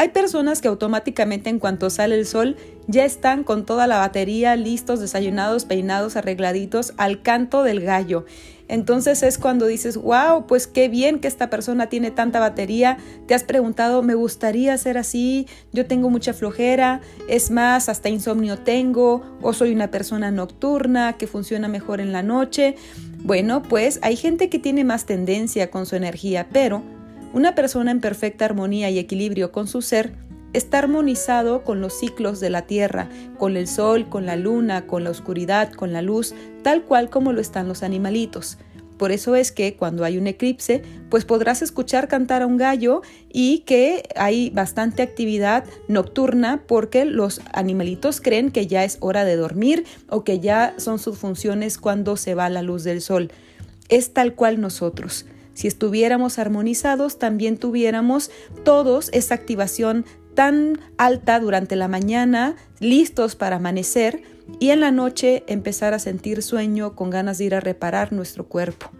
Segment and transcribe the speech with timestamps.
[0.00, 2.56] Hay personas que automáticamente en cuanto sale el sol
[2.86, 8.24] ya están con toda la batería listos, desayunados, peinados, arregladitos al canto del gallo.
[8.66, 12.96] Entonces es cuando dices, wow, pues qué bien que esta persona tiene tanta batería.
[13.26, 18.56] Te has preguntado, me gustaría ser así, yo tengo mucha flojera, es más, hasta insomnio
[18.56, 22.74] tengo, o soy una persona nocturna que funciona mejor en la noche.
[23.18, 26.82] Bueno, pues hay gente que tiene más tendencia con su energía, pero
[27.32, 30.12] una persona en perfecta armonía y equilibrio con su ser
[30.52, 33.08] está armonizado con los ciclos de la Tierra,
[33.38, 37.32] con el Sol, con la Luna, con la oscuridad, con la luz, tal cual como
[37.32, 38.58] lo están los animalitos.
[38.98, 43.00] Por eso es que cuando hay un eclipse, pues podrás escuchar cantar a un gallo
[43.32, 49.36] y que hay bastante actividad nocturna porque los animalitos creen que ya es hora de
[49.36, 53.30] dormir o que ya son sus funciones cuando se va la luz del sol.
[53.88, 55.24] Es tal cual nosotros.
[55.60, 58.30] Si estuviéramos armonizados, también tuviéramos
[58.64, 64.22] todos esa activación tan alta durante la mañana, listos para amanecer,
[64.58, 68.46] y en la noche empezar a sentir sueño con ganas de ir a reparar nuestro
[68.48, 68.90] cuerpo.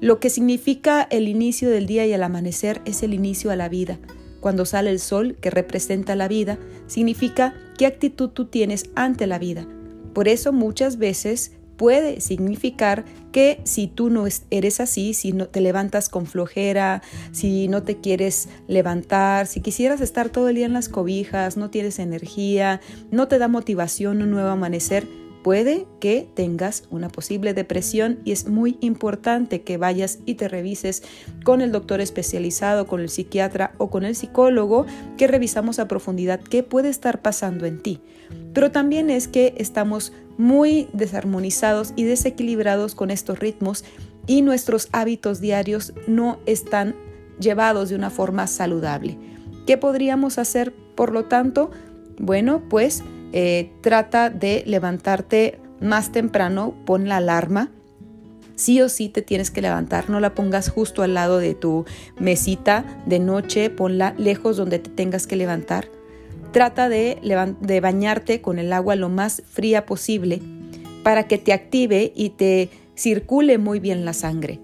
[0.00, 3.68] Lo que significa el inicio del día y el amanecer es el inicio a la
[3.68, 4.00] vida.
[4.40, 9.38] Cuando sale el sol, que representa la vida, significa qué actitud tú tienes ante la
[9.38, 9.68] vida.
[10.14, 15.60] Por eso muchas veces puede significar que si tú no eres así, si no te
[15.60, 20.72] levantas con flojera, si no te quieres levantar, si quisieras estar todo el día en
[20.72, 25.06] las cobijas, no tienes energía, no te da motivación un nuevo amanecer,
[25.46, 31.04] puede que tengas una posible depresión y es muy importante que vayas y te revises
[31.44, 36.40] con el doctor especializado, con el psiquiatra o con el psicólogo, que revisamos a profundidad
[36.40, 38.00] qué puede estar pasando en ti.
[38.56, 43.84] Pero también es que estamos muy desarmonizados y desequilibrados con estos ritmos
[44.26, 46.96] y nuestros hábitos diarios no están
[47.38, 49.18] llevados de una forma saludable.
[49.66, 51.70] ¿Qué podríamos hacer, por lo tanto?
[52.18, 53.04] Bueno, pues
[53.34, 57.70] eh, trata de levantarte más temprano, pon la alarma.
[58.54, 61.84] Sí o sí te tienes que levantar, no la pongas justo al lado de tu
[62.18, 65.90] mesita de noche, ponla lejos donde te tengas que levantar.
[66.56, 67.18] Trata de,
[67.82, 70.40] bañarte con el agua lo más fría posible
[71.02, 74.58] para que te active y te circule muy bien la sangre.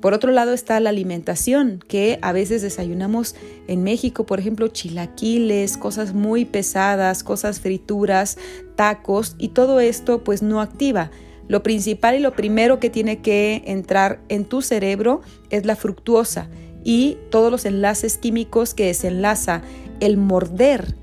[0.00, 3.34] Por otro lado está la alimentación, que a veces desayunamos
[3.68, 8.38] en México, por ejemplo, chilaquiles, cosas muy pesadas, cosas frituras,
[8.74, 11.10] tacos, y todo esto pues no activa.
[11.48, 15.20] Lo principal y lo primero que tiene que entrar en tu cerebro
[15.50, 16.48] es la fructuosa
[16.82, 19.60] y todos los enlaces químicos que desenlaza
[20.00, 20.94] el morder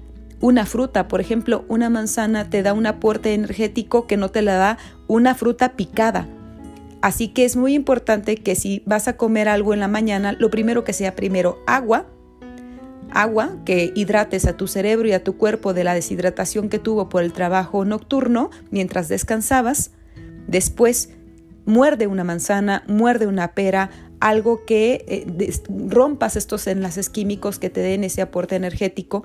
[0.43, 4.55] una fruta, por ejemplo, una manzana te da un aporte energético que no te la
[4.55, 4.77] da
[5.07, 6.27] una fruta picada.
[7.01, 10.49] Así que es muy importante que si vas a comer algo en la mañana, lo
[10.49, 12.07] primero que sea primero agua,
[13.09, 17.07] agua que hidrates a tu cerebro y a tu cuerpo de la deshidratación que tuvo
[17.07, 19.91] por el trabajo nocturno mientras descansabas.
[20.49, 21.11] Después,
[21.65, 25.53] muerde una manzana, muerde una pera, algo que eh,
[25.87, 29.23] rompas estos enlaces químicos que te den ese aporte energético.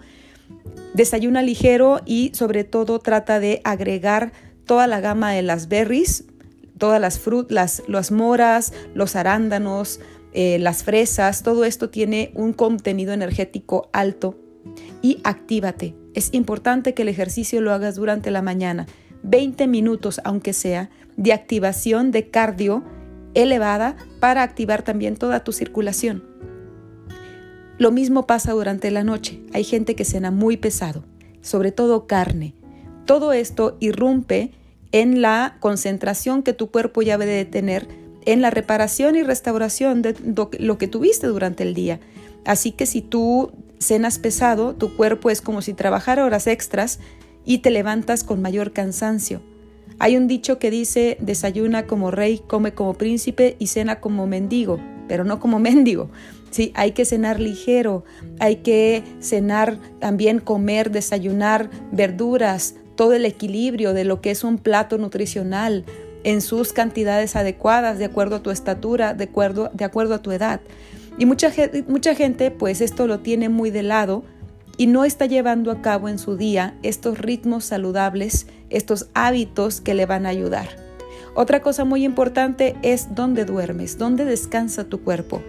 [0.95, 4.33] Desayuna ligero y sobre todo trata de agregar
[4.65, 6.25] toda la gama de las berries,
[6.79, 10.01] todas las frutas, las, moras, los arándanos,
[10.33, 14.39] eh, las fresas, todo esto tiene un contenido energético alto
[15.03, 15.95] y actívate.
[16.15, 18.87] Es importante que el ejercicio lo hagas durante la mañana,
[19.23, 22.85] 20 minutos aunque sea, de activación de cardio
[23.35, 26.25] elevada para activar también toda tu circulación.
[27.79, 29.41] Lo mismo pasa durante la noche.
[29.53, 31.05] Hay gente que cena muy pesado,
[31.43, 32.55] sobre todo carne.
[33.07, 34.51] Todo esto irrumpe
[34.91, 37.87] en la concentración que tu cuerpo ya debe de tener
[38.27, 40.17] en la reparación y restauración de
[40.59, 42.01] lo que tuviste durante el día.
[42.45, 46.99] Así que si tú cenas pesado, tu cuerpo es como si trabajara horas extras
[47.45, 49.41] y te levantas con mayor cansancio.
[50.01, 54.81] Hay un dicho que dice, desayuna como rey, come como príncipe y cena como mendigo,
[55.09, 56.11] pero no como mendigo.
[56.51, 58.05] Sí, hay que cenar ligero,
[58.39, 64.59] hay que cenar también comer, desayunar verduras, todo el equilibrio de lo que es un
[64.59, 65.85] plato nutricional
[66.25, 70.33] en sus cantidades adecuadas, de acuerdo a tu estatura, de acuerdo, de acuerdo a tu
[70.33, 70.61] edad.
[71.19, 71.53] Y mucha,
[71.87, 74.25] mucha gente pues esto lo tiene muy de lado
[74.77, 79.95] y no está llevando a cabo en su día estos ritmos saludables, estos hábitos que
[79.95, 80.88] le van a ayudar.
[81.41, 85.41] Otra cosa muy importante es dónde duermes, dónde descansa tu cuerpo.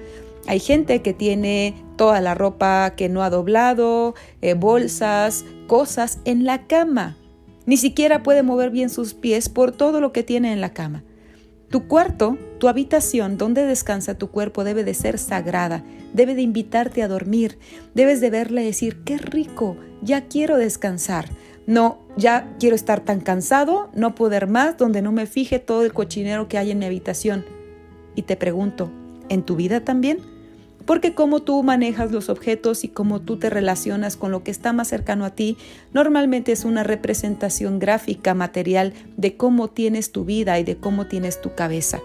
[0.46, 4.14] Hay gente que tiene toda la ropa que no ha doblado,
[4.44, 7.18] eh, bolsas, cosas en la cama.
[7.66, 11.04] Ni siquiera puede mover bien sus pies por todo lo que tiene en la cama.
[11.72, 15.84] Tu cuarto Tu habitación donde descansa tu cuerpo debe de ser sagrada,
[16.14, 17.58] debe de invitarte a dormir,
[17.96, 21.30] debes de verle decir, qué rico, ya quiero descansar.
[21.70, 25.94] No, ya quiero estar tan cansado, no poder más, donde no me fije todo el
[25.94, 27.46] cochinero que hay en mi habitación.
[28.16, 28.90] Y te pregunto,
[29.30, 30.18] ¿en tu vida también?
[30.88, 34.74] Porque como tú manejas los objetos y cómo tú te relacionas con lo que está
[34.74, 35.58] más cercano a ti,
[35.94, 41.40] normalmente es una representación gráfica, material de cómo tienes tu vida y de cómo tienes
[41.40, 42.00] tu cabeza.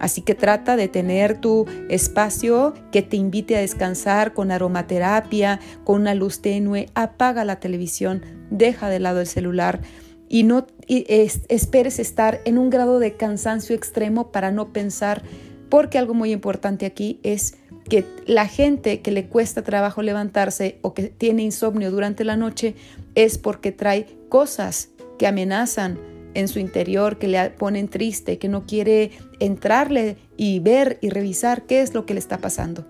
[0.00, 6.00] Así que trata de tener tu espacio que te invite a descansar con aromaterapia, con
[6.00, 9.82] una luz tenue, apaga la televisión, deja de lado el celular
[10.28, 15.22] y no esperes estar en un grado de cansancio extremo para no pensar,
[15.68, 17.58] porque algo muy importante aquí es
[17.88, 22.74] que la gente que le cuesta trabajo levantarse o que tiene insomnio durante la noche
[23.14, 24.88] es porque trae cosas
[25.18, 25.98] que amenazan
[26.34, 31.62] en su interior, que le ponen triste, que no quiere entrarle y ver y revisar
[31.62, 32.86] qué es lo que le está pasando.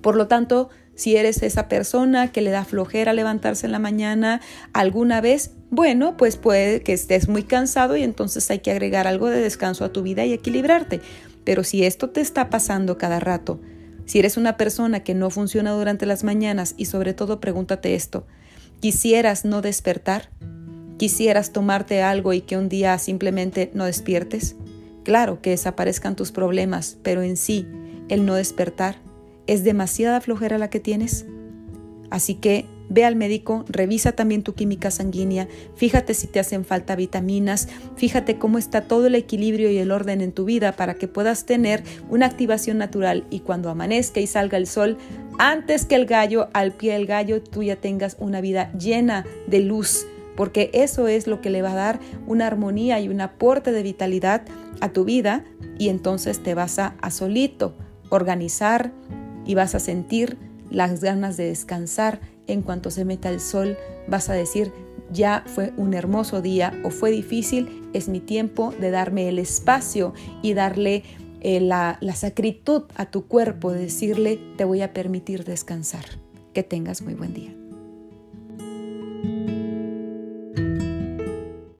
[0.00, 4.40] Por lo tanto, si eres esa persona que le da flojera levantarse en la mañana
[4.72, 9.28] alguna vez, bueno, pues puede que estés muy cansado y entonces hay que agregar algo
[9.28, 11.00] de descanso a tu vida y equilibrarte.
[11.44, 13.60] Pero si esto te está pasando cada rato,
[14.06, 18.26] si eres una persona que no funciona durante las mañanas y sobre todo pregúntate esto,
[18.80, 20.30] ¿quisieras no despertar?
[20.98, 24.56] ¿Quisieras tomarte algo y que un día simplemente no despiertes?
[25.04, 27.66] Claro que desaparezcan tus problemas, pero en sí,
[28.08, 28.96] el no despertar,
[29.46, 31.26] ¿es demasiada flojera la que tienes?
[32.10, 36.94] Así que Ve al médico, revisa también tu química sanguínea, fíjate si te hacen falta
[36.94, 41.08] vitaminas, fíjate cómo está todo el equilibrio y el orden en tu vida para que
[41.08, 44.98] puedas tener una activación natural y cuando amanezca y salga el sol,
[45.38, 49.60] antes que el gallo, al pie del gallo, tú ya tengas una vida llena de
[49.60, 50.06] luz,
[50.36, 53.82] porque eso es lo que le va a dar una armonía y un aporte de
[53.82, 54.42] vitalidad
[54.80, 55.44] a tu vida
[55.78, 57.74] y entonces te vas a, solito
[58.10, 58.92] organizar
[59.44, 60.36] y vas a sentir
[60.70, 64.72] las ganas de descansar en cuanto se meta el sol, vas a decir,
[65.10, 70.14] ya fue un hermoso día o fue difícil, es mi tiempo de darme el espacio
[70.42, 71.02] y darle
[71.40, 76.04] eh, la, la sacritud a tu cuerpo, de decirle, te voy a permitir descansar.
[76.52, 77.65] Que tengas muy buen día.